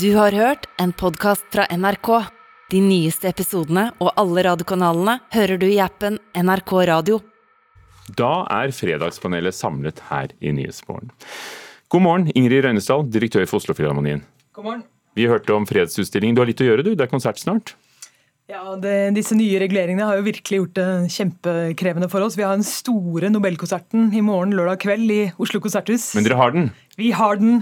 [0.00, 2.08] Du har hørt en podkast fra NRK.
[2.70, 7.16] De nyeste episodene og alle radiokanalene hører du i appen NRK Radio.
[8.14, 11.10] Da er Fredagspanelet samlet her i Nyhetsmorgen.
[11.90, 14.22] God morgen, Ingrid Røynesdal, direktør for Oslofilharmonien.
[14.54, 14.86] God morgen.
[15.18, 16.38] Vi hørte om fredsutstillingen.
[16.38, 16.92] Du har litt å gjøre, du.
[16.94, 17.74] Det er konsert snart.
[18.48, 22.36] Ja, det, Disse nye reguleringene har jo virkelig gjort det kjempekrevende for oss.
[22.38, 26.14] Vi har den store Nobelkonserten i morgen lørdag kveld i Oslo konserthus.
[26.16, 26.70] Men dere har den?
[26.96, 27.58] Vi har den.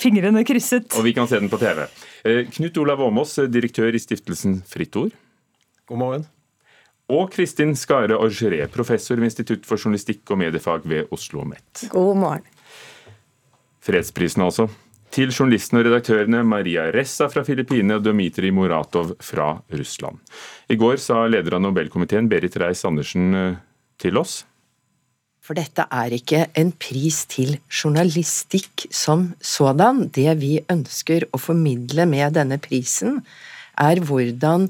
[0.00, 0.96] Fingrene krysset.
[0.96, 1.84] Og vi kan se den på TV.
[2.24, 5.12] Eh, Knut Olav Åmås, direktør i stiftelsen Fritt Ord.
[5.90, 6.24] God morgen.
[7.12, 11.84] Og Kristin Skare Orgeré, professor ved Institutt for journalistikk og mediefag ved Oslo OsloMet.
[11.92, 12.48] God morgen.
[13.84, 14.70] Fredsprisen altså.
[15.12, 20.22] Til journalistene og redaktørene Maria Ressa fra Filippinene og Dmitrij Muratov fra Russland.
[20.72, 23.60] I går sa leder av Nobelkomiteen Berit Reiss-Andersen eh,
[24.00, 24.40] til oss
[25.42, 30.06] for dette er ikke en pris til journalistikk som sådan.
[30.14, 33.20] Det vi ønsker å formidle med denne prisen,
[33.74, 34.68] er hvordan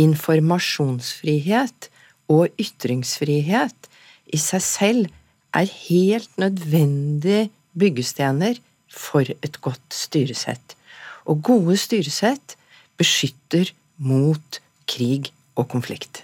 [0.00, 1.88] informasjonsfrihet
[2.30, 3.90] og ytringsfrihet
[4.32, 5.10] i seg selv
[5.52, 8.60] er helt nødvendige byggestener
[8.92, 10.76] for et godt styresett.
[11.24, 12.56] Og gode styresett
[13.00, 16.22] beskytter mot krig og konflikt.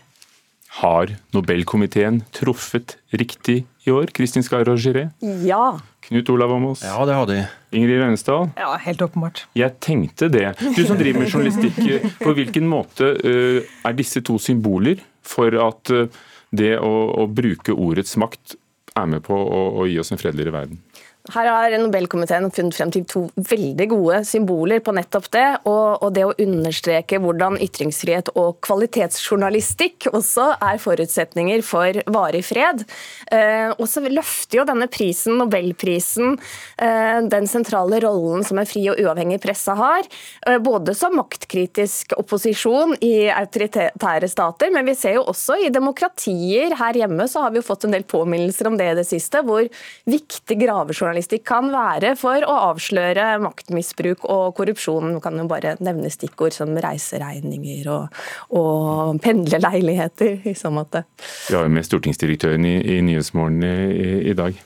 [0.79, 4.13] Har Nobelkomiteen truffet riktig i år?
[4.15, 5.09] Kristin Skar Giré?
[5.47, 5.79] Ja.
[6.05, 6.85] Knut Olav Åmås?
[6.85, 7.39] Ja, det har de.
[7.75, 8.51] Ingrid Reinesdal?
[8.57, 9.47] Ja, helt åpenbart.
[9.59, 10.53] Jeg tenkte det.
[10.77, 15.93] Du som driver med journalistikk, på hvilken måte uh, er disse to symboler for at
[15.93, 16.07] uh,
[16.55, 16.93] det å,
[17.25, 18.57] å, bruke ordets makt
[18.97, 20.81] er med på å, å gi oss en fredeligere verden?
[21.29, 25.47] Her har Nobelkomiteen funnet frem til to veldig gode symboler på nettopp det.
[25.69, 32.85] Og, og, det å understreke hvordan ytringsfrihet og kvalitetsjournalistikk også er forutsetninger for varig fred.
[33.29, 36.39] Eh, og så løfter jo denne prisen, Nobelprisen,
[36.81, 40.09] eh, den sentrale rollen som en fri og uavhengig presse har.
[40.49, 46.73] Eh, både som maktkritisk opposisjon i autoritære stater, men vi ser jo også i demokratier
[46.81, 49.45] her hjemme så har vi jo fått en del påminnelser om det i det siste,
[49.45, 49.69] hvor
[50.09, 55.15] viktig gravejournalistikk journalistikk kan være for å avsløre maktmisbruk og korrupsjon.
[55.15, 58.09] Man kan jo bare nevne stikkord som reiseregninger og,
[58.55, 61.05] og pendlerleiligheter i så måte.
[61.49, 64.65] Vi har jo med stortingsdirektøren i, i Nyhetsmorgen i, i dag.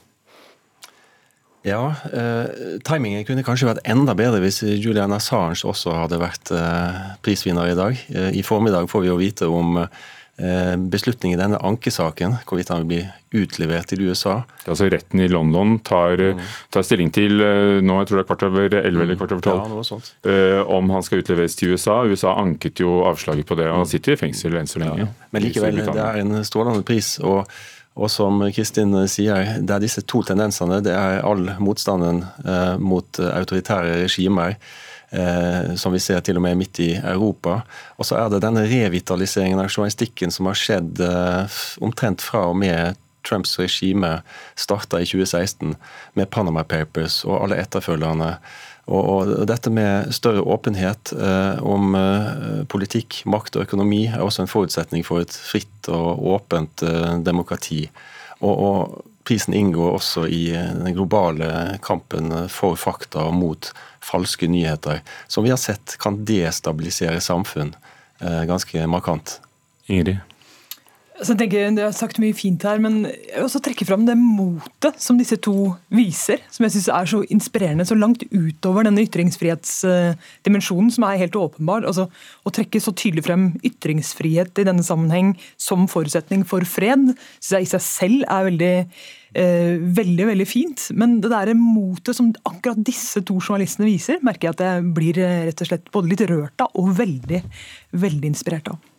[1.62, 7.04] Ja, eh, timingen kunne kanskje vært enda bedre hvis Julian Assange også hadde vært eh,
[7.22, 8.00] prisvinner i dag.
[8.10, 10.21] Eh, I formiddag får vi jo vite om eh, Eh,
[10.92, 14.40] beslutning i denne ankesaken, hvorvidt han vil bli utlevert til USA.
[14.66, 16.40] Altså Retten i London tar, mm.
[16.72, 19.44] tar stilling til eh, nå jeg tror det er kvart over elleve eller kvart over
[19.46, 22.02] tolv, ja, om han skal utleveres til USA.
[22.08, 25.06] USA anket jo avslaget på det, og han sitter i fengsel enn så lenge.
[25.06, 27.18] Ja, men likevel, det er en strålende pris.
[27.22, 27.46] og
[27.92, 30.78] og som Kristin sier, det er disse to tendensene.
[30.80, 34.70] Det er all motstanden eh, mot autoritære regimer eh,
[35.76, 37.58] som vi ser til og med midt i Europa.
[38.00, 42.56] Og så er det denne revitaliseringen av journalistikken som har skjedd eh, omtrent fra og
[42.62, 42.96] med
[43.28, 44.22] Trumps regime
[44.58, 45.76] starta i 2016,
[46.18, 48.34] med Panama Papers og alle etterfølgerne.
[48.90, 54.42] Og, og dette med større åpenhet eh, om eh, politikk, makt og økonomi er også
[54.42, 57.84] en forutsetning for et fritt og åpent eh, demokrati.
[58.42, 63.70] Og, og prisen inngår også i eh, den globale kampen for fakta og mot
[64.02, 67.74] falske nyheter, som vi har sett kan destabilisere samfunn
[68.20, 69.38] eh, ganske markant.
[69.86, 70.20] Ingrid?
[71.22, 74.04] Så jeg tenker, Det har sagt mye fint her, men jeg vil også trekke fram
[74.08, 76.42] det motet som disse to viser.
[76.50, 81.86] Som jeg syns er så inspirerende, så langt utover denne ytringsfrihetsdimensjonen, som er helt åpenbar.
[81.86, 82.08] Altså,
[82.42, 87.68] Å trekke så tydelig frem ytringsfrihet i denne sammenheng som forutsetning for fred, syns jeg
[87.68, 88.74] i seg selv er veldig
[89.38, 90.88] eh, veldig veldig fint.
[90.98, 95.22] Men det der motet som akkurat disse to journalistene viser, merker jeg at jeg blir
[95.22, 97.44] eh, rett og slett både litt rørt av og veldig,
[98.02, 98.91] veldig inspirert av.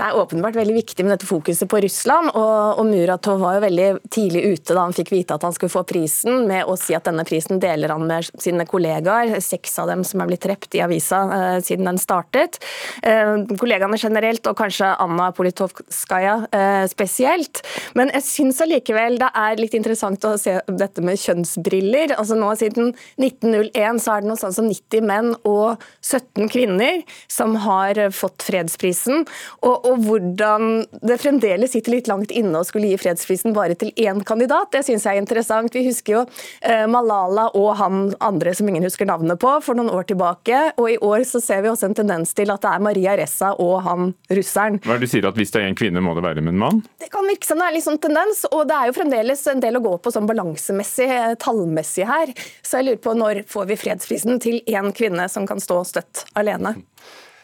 [0.00, 2.30] Det er åpenbart veldig viktig med dette fokuset på Russland.
[2.32, 5.82] og, Muratov var jo veldig tidlig ute da han fikk vite at han skulle få
[5.84, 9.34] prisen, med å si at denne prisen deler han med sine kollegaer.
[9.44, 12.56] Seks av dem som er blitt drept i avisa eh, siden den startet.
[13.04, 17.60] Eh, kollegaene generelt, og kanskje Anna Politovskaja eh, spesielt.
[17.92, 22.16] Men jeg syns allikevel det er litt interessant å se dette med kjønnsbriller.
[22.16, 27.04] Altså nå Siden 1901 så er det noe sånn som 90 menn og 17 kvinner
[27.28, 29.28] som har fått fredsprisen.
[29.60, 33.92] og og hvordan det fremdeles sitter litt langt inne å skulle gi fredsprisen bare til
[34.00, 34.70] én kandidat.
[34.74, 35.74] Det syns jeg er interessant.
[35.74, 36.22] Vi husker jo
[36.62, 40.62] eh, Malala og han andre som ingen husker navnet på, for noen år tilbake.
[40.80, 43.52] Og i år så ser vi også en tendens til at det er Maria Ressa
[43.60, 44.80] og han russeren.
[44.84, 46.54] Hva er det du sier at Hvis det er en kvinne, må det være med
[46.54, 46.82] en mann?
[47.00, 49.62] Det kan virke som det er litt sånn tendens, og det er jo fremdeles en
[49.62, 52.34] del å gå på sånn balansemessig, eh, tallmessig her.
[52.62, 56.24] Så jeg lurer på når får vi fredsprisen til én kvinne som kan stå støtt
[56.38, 56.76] alene?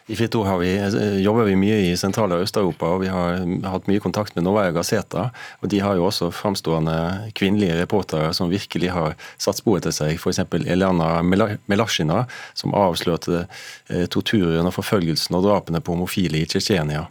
[0.07, 3.41] I Fritt Ord vi, eh, jobber vi mye i Sentral- og Øst-Europa, og vi har
[3.71, 5.31] hatt mye kontakt med Novaja Gazeta.
[5.63, 10.15] og De har jo også framstående kvinnelige reportere som virkelig har satt sporet til seg.
[10.15, 10.39] F.eks.
[10.67, 11.23] Eliana
[11.67, 13.49] Melashina, som avslørte
[13.91, 17.09] eh, torturen og forfølgelsen og drapene på homofile i Tsjetsjenia.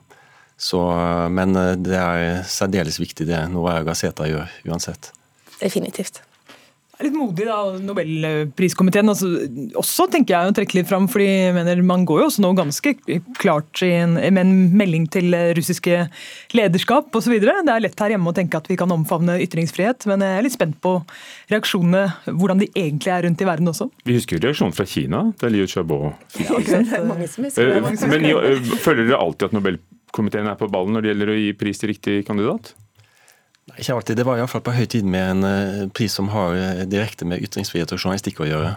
[0.56, 1.54] Eh, men
[1.84, 5.12] det er særdeles viktig det Novaja Gazeta gjør, uansett.
[5.60, 6.25] Definitivt
[7.04, 9.30] litt modig da, Nobelpriskomiteen altså,
[9.80, 11.08] også tenker jeg å trekke litt fram.
[11.12, 12.96] fordi jeg mener Man går jo også nå ganske
[13.42, 16.06] klart en, med en melding til russiske
[16.56, 17.38] lederskap osv.
[17.42, 20.46] Det er lett her hjemme å tenke at vi kan omfavne ytringsfrihet, men jeg er
[20.46, 20.98] litt spent på
[21.52, 23.90] reaksjonene, hvordan de egentlig er rundt i verden også.
[24.08, 26.00] Vi husker jo reaksjonen fra Kina, da Liu Xiaobo
[26.40, 31.34] ja, eh, Men eh, føler dere alltid at Nobelkomiteen er på ballen når det gjelder
[31.34, 32.74] å gi pris til riktig kandidat?
[33.74, 34.18] Ikke alltid.
[34.18, 37.42] Det var iallfall på høy tid med en uh, pris som har uh, direkte med
[37.42, 38.76] ytringsfrihet og journalistikk å gjøre.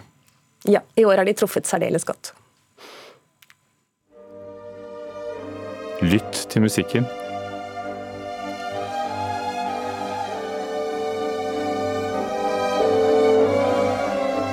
[0.67, 2.33] Ja, i år har de truffet særdeles godt.
[6.01, 7.05] Lytt til musikken.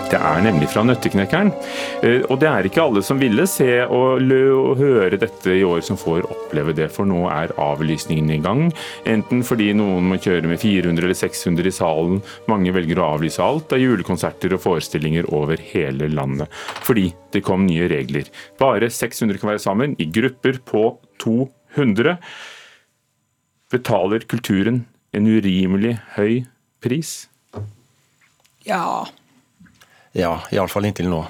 [0.06, 1.48] Det er nemlig fra Nøtteknekkeren.
[2.06, 5.82] Eh, og det er ikke alle som ville se og, og høre dette i år
[5.82, 8.68] som får oppleve det, for nå er avlysningen i gang.
[9.10, 13.42] Enten fordi noen må kjøre med 400 eller 600 i salen, mange velger å avlyse
[13.42, 16.54] alt av julekonserter og forestillinger over hele landet.
[16.86, 18.30] Fordi det kom nye regler.
[18.62, 20.86] Bare 600 kan være sammen, i grupper på
[21.26, 22.14] 200.
[23.74, 26.44] Betaler kulturen en urimelig høy
[26.84, 27.24] pris?
[28.66, 29.08] Ja,
[30.16, 31.22] ja, iallfall inntil nå.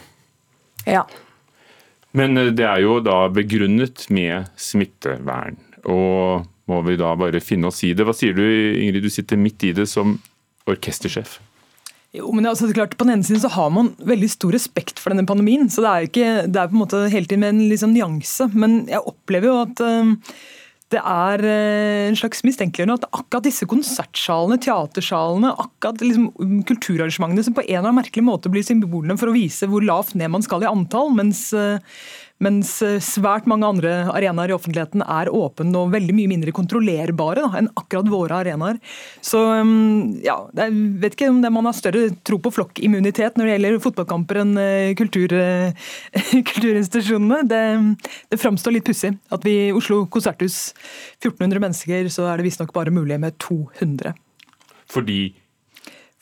[0.86, 1.04] Ja.
[2.16, 5.58] Men eh, det er jo da begrunnet med smittevern.
[5.86, 8.06] Og må vi da bare finne oss i det.
[8.06, 10.16] Hva sier du Ingrid, du sitter midt i det som
[10.66, 11.38] orkestersjef?
[12.16, 15.12] Jo, men altså, klart, På den ene siden så har man veldig stor respekt for
[15.12, 15.68] denne pandemien.
[15.70, 18.48] så Det er, ikke, det er på en måte hele tiden med en liksom nyanse.
[18.54, 20.14] Men jeg opplever jo at uh,
[20.96, 26.30] det er eh, en slags mistenkeliggjørende at akkurat disse konsertsalene, teatersalene, akkurat liksom
[26.68, 30.16] kulturarrangementene som på en eller annen merkelig måte blir symbolene for å vise hvor lavt
[30.18, 31.76] ned man skal i antall, mens uh,
[32.42, 37.44] mens eh, svært mange andre arenaer i offentligheten er åpne og veldig mye mindre kontrollerbare
[37.46, 38.80] da, enn akkurat våre arenaer.
[39.24, 43.48] Så mm, ja, jeg vet ikke om det man har større tro på flokkimmunitet når
[43.48, 45.88] det gjelder fotballkamper enn eh, kultur, eh,
[46.52, 47.40] kulturinstitusjonene.
[47.48, 47.62] Det,
[48.32, 50.74] det framstår litt pussig at vi i Oslo konserthus,
[51.22, 54.12] 1400 mennesker, så er det visstnok bare mulig med 200.
[54.92, 55.20] Fordi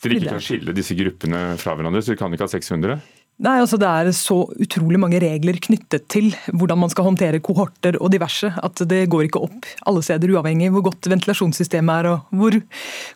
[0.05, 2.97] dere ikke kan skille disse gruppene fra hverandre, så dere kan ikke ha 600?
[3.43, 7.97] Nei, altså Det er så utrolig mange regler knyttet til hvordan man skal håndtere kohorter
[7.99, 12.31] og diverse, at det går ikke opp alle steder, uavhengig hvor godt ventilasjonssystemet er og
[12.31, 12.55] hvor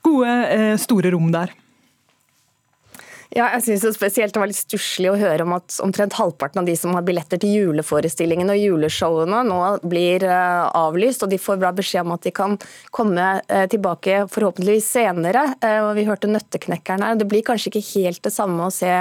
[0.03, 1.55] gode, eh, store rom det er.
[3.29, 6.63] Ja, jeg synes det spesielt det var litt stusslig å høre om at omtrent halvparten
[6.63, 11.37] av de som har billetter til juleforestillingene og juleshowene nå blir uh, avlyst, og de
[11.37, 12.55] får bra beskjed om at de kan
[12.89, 15.43] komme uh, tilbake forhåpentligvis senere.
[15.61, 17.19] Uh, og Vi hørte Nøtteknekkeren her.
[17.21, 18.95] Det blir kanskje ikke helt det samme å se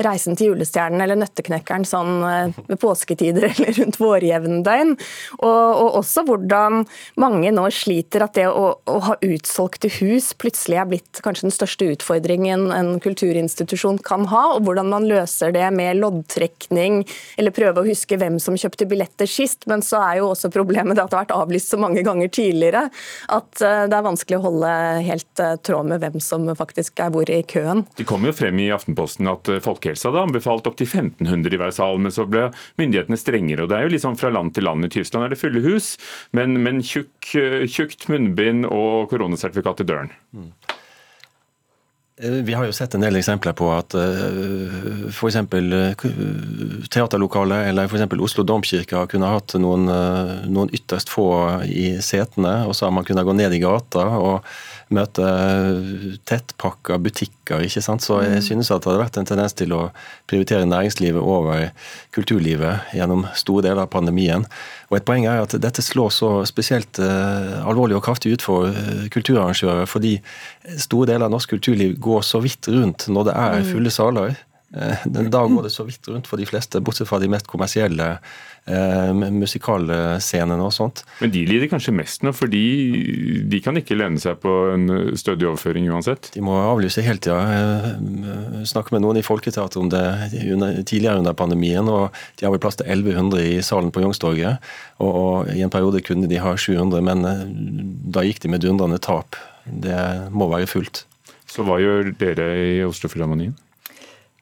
[0.00, 2.24] Reisen til julestjernen eller Nøtteknekkeren sånn
[2.56, 4.96] ved påsketider eller rundt vårjevndøgn.
[5.42, 6.86] Og, og, også hvordan
[7.20, 11.56] mange nå sliter at det å, å ha utsolgte hus plutselig er blitt kanskje den
[11.56, 17.02] største utfordringen en kulturinstitusjon institusjon kan ha, og hvordan man løser det med loddtrekning,
[17.36, 19.66] eller prøve å huske hvem som kjøpte billetter sist.
[19.70, 22.86] Men så er jo også problemet at det har vært avlyst så mange ganger tidligere
[23.32, 24.72] at eh, det er vanskelig å holde
[25.06, 27.84] helt eh, tråd med hvem som faktisk er hvor i køen.
[27.98, 31.74] Det kom jo frem i Aftenposten at eh, Folkehelsa hadde anbefalt opptil 1500 i hver
[31.74, 32.48] sal, men så ble
[32.80, 33.66] myndighetene strengere.
[33.66, 34.86] og Det er jo liksom fra land til land.
[34.86, 35.94] I Tyskland er det fulle hus,
[36.36, 37.32] men, men tjukk,
[37.72, 40.14] tjukt munnbind og koronasertifikat i døren.
[40.36, 40.52] Mm.
[42.16, 45.36] Eh, vi har jo sett en del eksempler på at uh, f.eks.
[46.92, 49.84] teaterlokalet eller for Oslo domkirke har kunnet hatt noen,
[50.48, 51.28] noen, ytterst få
[51.68, 54.48] i setene, og så har man kunnet gå ned i gata og
[54.94, 55.26] møte
[56.28, 57.64] tettpakka butikker.
[57.66, 58.04] ikke sant?
[58.06, 58.46] Så jeg mm.
[58.48, 59.80] synes at det hadde vært en tendens til å
[60.30, 61.70] prioritere næringslivet over
[62.14, 64.46] kulturlivet gjennom store deler av pandemien.
[64.90, 68.70] Og Et poeng er at dette slår så spesielt uh, alvorlig og kraftig ut for
[68.70, 70.20] uh, kulturarrangører, fordi
[70.78, 73.72] store deler av norsk kulturliv går så vidt rundt når det er mm.
[73.72, 74.38] fulle saler.
[74.74, 78.06] Da går det så vidt rundt for de fleste, bortsett fra de mest kommersielle
[78.66, 81.04] eh, musikalscenene og sånt.
[81.22, 82.64] Men de lider kanskje mest nå, fordi
[83.46, 86.32] de kan ikke lene seg på en stødig overføring uansett?
[86.34, 87.38] De må avlyse hele tida.
[87.46, 90.02] Eh, snakke med noen i Folketeatret om det
[90.56, 91.86] under, tidligere under pandemien.
[91.86, 94.64] og De har vel plass til 1100 i salen på Youngstorget.
[94.98, 97.44] Og, og, I en periode kunne de ha 700, men eh,
[98.18, 99.38] da gikk de med dundrende tap.
[99.66, 100.00] Det
[100.34, 101.04] må være fullt.
[101.46, 103.54] Så hva gjør dere i Oslofilharmonien?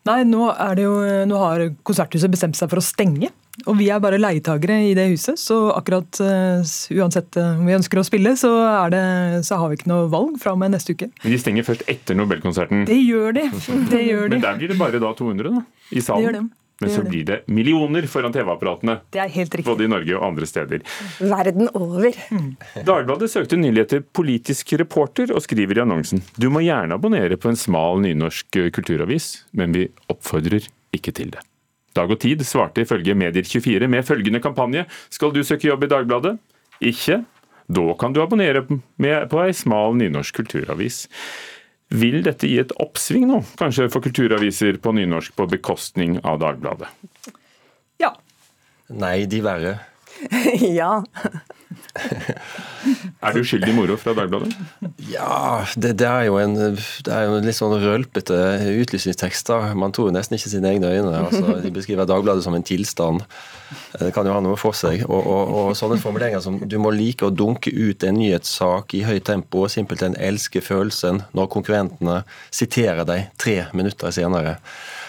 [0.04, 0.92] Nei, nå, jo,
[1.30, 3.30] nå, har Konserthuset bestemt seg for å stenge.
[3.70, 7.76] Og vi er bare leietagere i det huset, så akkurat uh, uansett uh, om vi
[7.76, 8.50] ønsker å spille, så,
[8.90, 9.04] det,
[9.46, 11.08] så, har vi ikke noe valg fra og med neste uke.
[11.22, 12.82] Men de stenger først etter Nobelkonserten?
[12.88, 13.46] Det gjør de.
[13.92, 14.36] Det gjør de.
[14.36, 16.18] Men der blir det bare da 200 da, i salen?
[16.18, 16.44] Det gjør de.
[16.82, 18.96] Men så blir det millioner foran TV-apparatene.
[19.14, 19.68] Det er helt riktig.
[19.68, 20.82] Både i Norge og andre steder.
[21.22, 22.18] Verden over.
[22.34, 22.50] Mm.
[22.86, 27.50] Dagbladet søkte nylig etter politisk reporter, og skriver i annonsen du må gjerne abonnere på
[27.50, 31.44] en smal nynorsk kulturavis, men vi oppfordrer ikke til det.
[31.94, 34.82] Dag og Tid svarte ifølge Medier24 med følgende kampanje
[35.14, 36.36] skal du søke jobb i Dagbladet?
[36.82, 37.22] Ikke?
[37.70, 41.04] Da kan du abonnere på ei smal nynorsk kulturavis.
[41.94, 46.90] Vil dette gi et oppsving nå, kanskje for kulturaviser på nynorsk på bekostning av Dagbladet?
[48.02, 48.10] Ja.
[48.90, 49.76] Nei, de verre.
[50.80, 51.04] ja.
[53.24, 54.52] er det uskyldig moro fra Dagbladet?
[55.10, 58.38] Ja, det, det, er jo en, det er jo en litt sånn rølpete
[58.82, 59.50] utlysningstekst.
[59.50, 59.72] da.
[59.78, 61.14] Man tror nesten ikke sine egne øyne.
[61.22, 63.24] Altså, de beskriver Dagbladet som en tilstand.
[63.98, 65.06] Det kan jo ha noe for seg.
[65.08, 69.04] Og, og, og sånne formuleringer som du må like å dunke ut en nyhetssak i
[69.06, 72.20] høyt tempo simpelthen elske følelsen når konkurrentene
[72.54, 74.58] siterer deg tre minutter senere.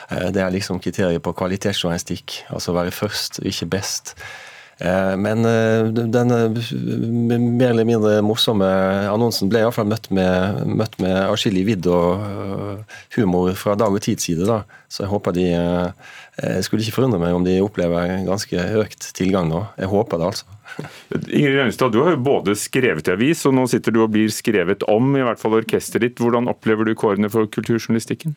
[0.09, 2.43] Eh, det er liksom kriteriet på kvalitetsjournalistikk.
[2.53, 4.15] Altså være først, ikke best.
[4.79, 6.33] Eh, men eh, den
[7.57, 8.67] mer eller mindre morsomme
[9.07, 12.83] annonsen ble iallfall møtt med, møtt med atskillig vidd og
[13.15, 14.47] humor fra Dag og Tids side.
[14.49, 14.63] da.
[14.91, 15.45] Så jeg håper de
[16.35, 19.61] Jeg skulle ikke forundre meg om de opplever ganske økt tilgang nå.
[19.79, 20.45] Jeg håper det, altså.
[21.37, 24.27] Ingrid Rønstad, du har jo både skrevet i avis, og nå sitter du og blir
[24.33, 26.19] skrevet om, i hvert fall orkesteret ditt.
[26.19, 28.35] Hvordan opplever du kårene for kulturjournalistikken?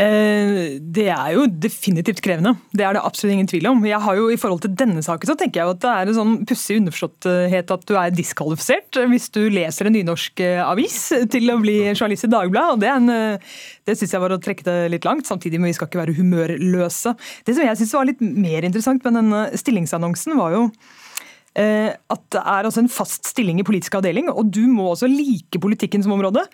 [0.00, 2.54] Eh, det er jo definitivt krevende.
[2.72, 3.82] Det er det absolutt ingen tvil om.
[3.84, 6.16] Jeg har jo I forhold til denne saken så tenker jeg at det er en
[6.16, 10.96] sånn pussig underforståtthet at du er diskvalifisert hvis du leser en nynorsk eh, avis
[11.34, 12.80] til å bli journalist i Dagbladet.
[12.80, 13.52] Det, en, eh,
[13.84, 16.16] det syns jeg var å trekke det litt langt, samtidig med vi skal ikke være
[16.16, 17.12] humørløse.
[17.44, 20.66] Det som jeg syns var litt mer interessant med denne stillingsannonsen, var jo
[21.52, 25.60] at det er altså en fast stilling i politisk avdeling, og du må også like
[25.60, 26.46] politikken som område.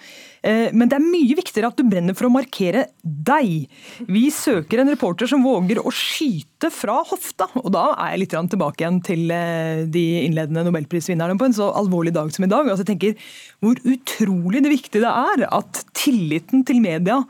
[0.42, 3.68] Eh, men det er mye viktigere at du brenner for å markere deg.
[4.10, 7.46] Vi søker en reporter som våger å skyte fra hofta.
[7.62, 11.70] Og da er jeg litt tilbake igjen til eh, de innledende nobelprisvinnerne på en så
[11.78, 12.66] alvorlig dag som i dag.
[12.66, 13.30] Altså jeg tenker
[13.62, 17.22] Hvor utrolig det viktige det er at tilliten til media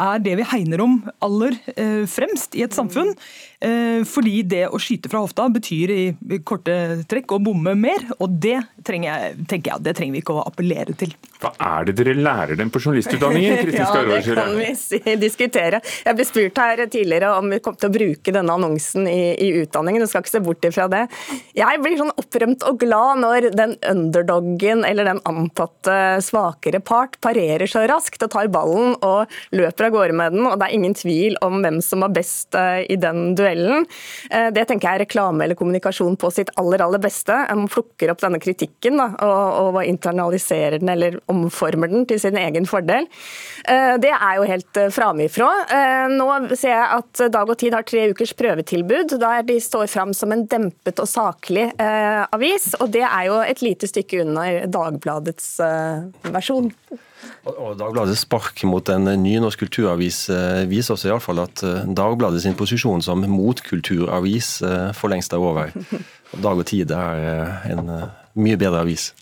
[0.00, 3.14] er det vi hegner om aller eh, fremst i et samfunn.
[4.04, 6.74] Fordi det å skyte fra hofta betyr i korte
[7.08, 8.02] trekk å bomme mer.
[8.18, 11.14] Og det trenger jeg, tenker jeg, det trenger vi ikke å appellere til.
[11.40, 13.52] Hva er det dere lærer lærer dem på journalistutdanningen?
[13.72, 15.80] ja, det kan vi diskutere.
[16.04, 18.73] Jeg ble spurt her tidligere om vi kom til å bruke denne annonsen
[19.10, 20.04] i, i utdanningen.
[20.04, 21.04] Du skal ikke se bort ifra det.
[21.56, 27.66] Jeg blir sånn opprømt og glad når den underdoggen eller den antatte svakere part parerer
[27.70, 30.96] så raskt og tar ballen og løper av gårde med den, og det er ingen
[30.96, 33.86] tvil om hvem som var best eh, i den duellen.
[34.30, 37.36] Eh, det tenker jeg er reklame eller kommunikasjon på sitt aller, aller beste.
[37.54, 42.38] Man plukker opp denne kritikken da, og, og internaliserer den eller omformer den til sin
[42.40, 43.08] egen fordel.
[43.68, 45.50] Eh, det er jo helt framifrå.
[46.14, 50.14] Nå ser jeg at Dag og Tid har tre ukers prøvetilbud, der de står fram
[50.14, 52.74] som en dempet og saklig avis.
[52.80, 55.60] Og det er jo et lite stykke under Dagbladets
[56.22, 56.72] versjon.
[57.48, 60.28] Og Dagbladets spark mot en ny norsk kulturavis
[60.68, 64.58] viser oss iallfall at Dagbladet sin posisjon som motkulturavis
[64.94, 65.72] for lengst er over.
[66.34, 67.94] Dag og Tid er en
[68.34, 69.12] mye bedre avis.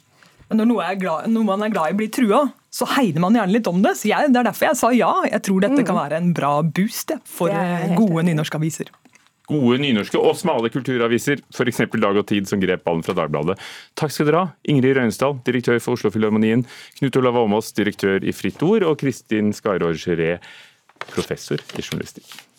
[0.49, 3.55] Men når noe, glad, noe man er glad i blir trua, så hegner man gjerne
[3.55, 3.95] litt om det.
[3.97, 5.13] Så jeg, Det er derfor jeg sa ja.
[5.29, 5.87] Jeg tror dette mm.
[5.89, 8.93] kan være en bra boost for gode gode nynorskaviser.
[9.51, 11.83] Gode nynorske og smale kulturaviser, f.eks.
[11.99, 13.59] Dag og Tid, som grep ballen fra Dagbladet.
[13.99, 16.63] Takk skal dere ha, Ingrid Røynesdal, direktør for Oslofilharmonien,
[17.01, 20.37] Knut Olav Åmås, direktør i Fritt Ord, og Kristin Skarår Geré,
[21.11, 22.52] professor i journalistikk.